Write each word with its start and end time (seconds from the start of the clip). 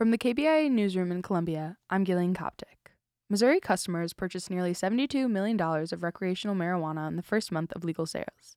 From 0.00 0.12
the 0.12 0.16
KBIA 0.16 0.70
newsroom 0.70 1.12
in 1.12 1.20
Columbia, 1.20 1.76
I'm 1.90 2.06
Gillian 2.06 2.32
Koptic. 2.32 2.94
Missouri 3.28 3.60
customers 3.60 4.14
purchased 4.14 4.48
nearly 4.48 4.72
$72 4.72 5.28
million 5.28 5.60
of 5.60 6.02
recreational 6.02 6.56
marijuana 6.56 7.06
in 7.06 7.16
the 7.16 7.22
first 7.22 7.52
month 7.52 7.70
of 7.72 7.84
legal 7.84 8.06
sales. 8.06 8.56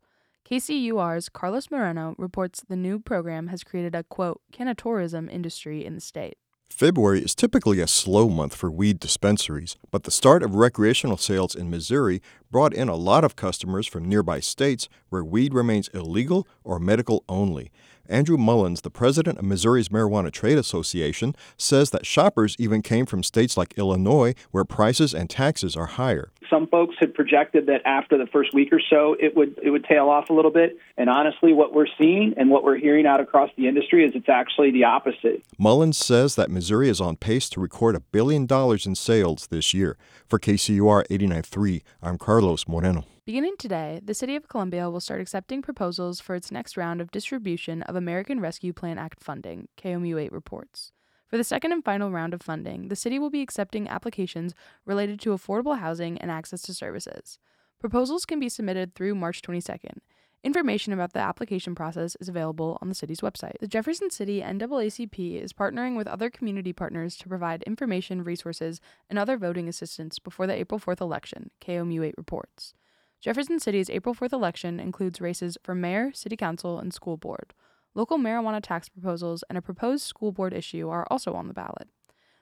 KCUR's 0.50 1.28
Carlos 1.28 1.70
Moreno 1.70 2.16
reports 2.18 2.64
the 2.70 2.78
new 2.78 2.98
program 2.98 3.48
has 3.48 3.62
created 3.62 3.94
a, 3.94 4.04
quote, 4.04 4.40
canatourism 4.54 5.30
industry 5.30 5.84
in 5.84 5.96
the 5.96 6.00
state. 6.00 6.38
February 6.70 7.22
is 7.22 7.36
typically 7.36 7.82
a 7.82 7.88
slow 7.88 8.30
month 8.30 8.56
for 8.56 8.72
weed 8.72 8.98
dispensaries, 8.98 9.76
but 9.92 10.06
the 10.06 10.12
start 10.12 10.44
of 10.44 10.56
recreational 10.56 11.18
sales 11.18 11.56
in 11.56 11.70
Missouri 11.70 12.22
brought 12.52 12.74
in 12.74 12.88
a 12.88 12.96
lot 12.96 13.26
of 13.26 13.36
customers 13.36 13.86
from 13.86 14.08
nearby 14.08 14.40
states 14.40 14.88
where 15.10 15.26
weed 15.26 15.54
remains 15.54 15.90
illegal 15.90 16.48
or 16.64 16.80
medical 16.80 17.26
only. 17.28 17.70
Andrew 18.10 18.36
Mullins, 18.38 18.82
the 18.82 18.90
president 18.90 19.40
of 19.40 19.46
Missouri's 19.46 19.88
Marijuana 19.88 20.30
Trade 20.30 20.58
Association, 20.58 21.34
says 21.58 21.92
that 21.92 22.06
shoppers 22.06 22.56
even 22.60 22.82
came 22.82 23.06
from 23.06 23.24
states 23.24 23.56
like 23.56 23.78
Illinois, 23.78 24.34
where 24.52 24.66
prices 24.66 25.14
and 25.14 25.30
taxes 25.30 25.78
are 25.78 25.86
higher. 25.86 26.32
Some 26.54 26.68
folks 26.68 26.96
had 27.00 27.16
projected 27.16 27.66
that 27.66 27.82
after 27.84 28.16
the 28.16 28.28
first 28.28 28.54
week 28.54 28.72
or 28.72 28.80
so, 28.80 29.16
it 29.20 29.36
would 29.36 29.58
it 29.64 29.72
would 29.72 29.86
tail 29.86 30.08
off 30.10 30.30
a 30.30 30.34
little 30.34 30.52
bit. 30.52 30.78
And 30.98 31.10
honestly, 31.10 31.52
what 31.52 31.74
we're 31.74 31.88
seeing 31.98 32.36
and 32.38 32.52
what 32.52 32.64
we're 32.64 32.78
hearing 32.78 33.08
out 33.08 33.20
across 33.20 33.50
the 33.58 33.68
industry 33.68 34.06
is 34.06 34.12
it's 34.14 34.30
actually 34.30 34.70
the 34.70 34.84
opposite. 34.84 35.44
Mullins 35.58 35.98
says 35.98 36.36
that 36.36 36.52
Missouri 36.52 36.90
is 36.90 37.02
on 37.02 37.16
pace 37.16 37.50
to 37.50 37.60
record 37.60 37.96
a 37.96 38.02
billion 38.02 38.46
dollars 38.46 38.86
in 38.86 38.94
sales 38.94 39.48
this 39.48 39.74
year. 39.74 39.98
For 40.28 40.38
KCUR 40.38 41.08
89.3, 41.08 41.82
I'm 42.04 42.20
Carlos 42.20 42.68
Moreno. 42.68 43.06
Beginning 43.26 43.56
today, 43.58 44.00
the 44.04 44.14
City 44.14 44.36
of 44.36 44.48
Columbia 44.48 44.92
will 44.92 45.00
start 45.00 45.22
accepting 45.22 45.64
proposals 45.64 46.20
for 46.20 46.36
its 46.36 46.52
next 46.52 46.78
round 46.78 47.02
of 47.02 47.10
distribution 47.10 47.82
of 47.84 47.96
American 47.96 48.40
Rescue 48.40 48.74
Plan 48.74 49.00
Act 49.00 49.24
funding, 49.24 49.70
KOMU 49.82 50.22
8 50.22 50.32
reports. 50.32 50.92
For 51.34 51.38
the 51.38 51.44
second 51.44 51.72
and 51.72 51.84
final 51.84 52.12
round 52.12 52.36
of 52.36 52.44
funding, 52.44 52.90
the 52.90 52.96
city 52.96 53.18
will 53.18 53.32
be 53.32 53.42
accepting 53.42 53.88
applications 53.88 54.54
related 54.86 55.20
to 55.22 55.32
affordable 55.32 55.80
housing 55.80 56.20
and 56.20 56.30
access 56.30 56.62
to 56.62 56.76
services. 56.76 57.40
Proposals 57.80 58.24
can 58.24 58.40
be 58.40 58.50
submitted 58.50 58.94
through 58.94 59.16
March 59.16 59.42
22nd. 59.42 59.98
Information 60.44 60.94
about 60.94 61.14
the 61.14 61.20
application 61.22 61.74
process 61.74 62.16
is 62.22 62.30
available 62.30 62.78
on 62.84 62.90
the 62.90 62.94
city's 62.94 63.22
website. 63.22 63.58
The 63.60 63.68
Jefferson 63.68 64.12
City 64.12 64.44
NAACP 64.44 65.42
is 65.42 65.54
partnering 65.54 65.98
with 65.98 66.06
other 66.06 66.30
community 66.30 66.72
partners 66.72 67.16
to 67.16 67.28
provide 67.28 67.64
information, 67.64 68.24
resources, 68.24 68.80
and 69.10 69.18
other 69.18 69.36
voting 69.36 69.68
assistance 69.68 70.20
before 70.20 70.46
the 70.46 70.54
April 70.54 70.80
4th 70.80 71.02
election, 71.02 71.50
KOMU 71.62 72.06
8 72.06 72.14
reports. 72.16 72.76
Jefferson 73.20 73.60
City's 73.60 73.90
April 73.90 74.14
4th 74.14 74.34
election 74.34 74.80
includes 74.80 75.20
races 75.20 75.58
for 75.64 75.74
mayor, 75.74 76.12
city 76.14 76.38
council, 76.38 76.78
and 76.78 76.94
school 76.94 77.18
board. 77.18 77.56
Local 77.96 78.18
marijuana 78.18 78.60
tax 78.62 78.90
proposals 78.90 79.44
and 79.50 79.58
a 79.58 79.62
proposed 79.62 80.06
school 80.06 80.32
board 80.32 80.54
issue 80.54 80.90
are 80.90 81.06
also 81.12 81.34
on 81.34 81.48
the 81.48 81.54
ballot. 81.54 81.88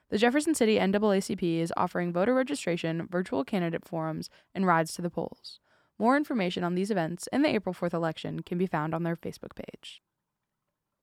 The 0.08 0.18
Jefferson 0.18 0.54
City 0.54 0.78
NAACP 0.78 1.60
is 1.60 1.72
offering 1.76 2.12
voter 2.12 2.34
registration, 2.34 3.06
virtual 3.10 3.44
candidate 3.44 3.86
forums, 3.86 4.30
and 4.54 4.66
rides 4.66 4.94
to 4.94 5.02
the 5.02 5.10
polls. 5.10 5.60
More 5.98 6.16
information 6.16 6.64
on 6.64 6.74
these 6.74 6.90
events 6.90 7.28
and 7.32 7.44
the 7.44 7.54
April 7.54 7.74
4th 7.74 7.94
election 7.94 8.40
can 8.40 8.58
be 8.58 8.66
found 8.66 8.94
on 8.94 9.02
their 9.02 9.16
Facebook 9.16 9.54
page. 9.54 10.02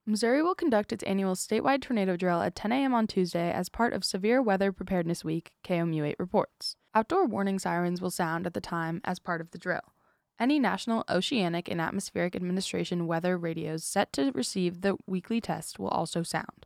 Missouri 0.06 0.42
will 0.42 0.54
conduct 0.54 0.92
its 0.92 1.04
annual 1.04 1.34
statewide 1.34 1.82
tornado 1.82 2.16
drill 2.16 2.40
at 2.40 2.56
10 2.56 2.72
a.m. 2.72 2.94
on 2.94 3.06
Tuesday 3.06 3.52
as 3.52 3.68
part 3.68 3.92
of 3.92 4.04
Severe 4.04 4.42
Weather 4.42 4.72
Preparedness 4.72 5.24
Week, 5.24 5.52
KOMU 5.62 6.04
8 6.04 6.16
reports. 6.18 6.74
Outdoor 6.94 7.26
warning 7.26 7.58
sirens 7.58 8.00
will 8.00 8.10
sound 8.10 8.46
at 8.46 8.54
the 8.54 8.60
time 8.60 9.00
as 9.04 9.20
part 9.20 9.40
of 9.40 9.52
the 9.52 9.58
drill. 9.58 9.92
Any 10.40 10.58
National 10.58 11.04
Oceanic 11.10 11.68
and 11.68 11.82
Atmospheric 11.82 12.34
Administration 12.34 13.06
weather 13.06 13.36
radios 13.36 13.84
set 13.84 14.10
to 14.14 14.32
receive 14.32 14.80
the 14.80 14.96
weekly 15.06 15.38
test 15.38 15.78
will 15.78 15.88
also 15.88 16.22
sound. 16.22 16.64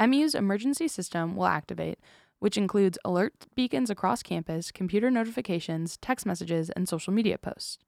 MU's 0.00 0.36
emergency 0.36 0.86
system 0.86 1.34
will 1.34 1.46
activate, 1.46 1.98
which 2.38 2.56
includes 2.56 2.96
alert 3.04 3.34
beacons 3.56 3.90
across 3.90 4.22
campus, 4.22 4.70
computer 4.70 5.10
notifications, 5.10 5.96
text 5.96 6.26
messages, 6.26 6.70
and 6.70 6.88
social 6.88 7.12
media 7.12 7.38
posts. 7.38 7.78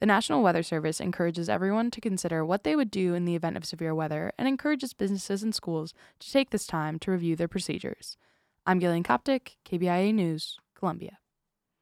The 0.00 0.06
National 0.06 0.42
Weather 0.42 0.64
Service 0.64 0.98
encourages 0.98 1.48
everyone 1.48 1.92
to 1.92 2.00
consider 2.00 2.44
what 2.44 2.64
they 2.64 2.74
would 2.74 2.90
do 2.90 3.14
in 3.14 3.26
the 3.26 3.36
event 3.36 3.56
of 3.56 3.64
severe 3.64 3.94
weather 3.94 4.32
and 4.36 4.48
encourages 4.48 4.92
businesses 4.92 5.44
and 5.44 5.54
schools 5.54 5.94
to 6.18 6.32
take 6.32 6.50
this 6.50 6.66
time 6.66 6.98
to 6.98 7.12
review 7.12 7.36
their 7.36 7.46
procedures. 7.46 8.16
I'm 8.66 8.80
Gillian 8.80 9.04
Coptic, 9.04 9.58
KBIA 9.64 10.12
News, 10.12 10.58
Columbia. 10.74 11.18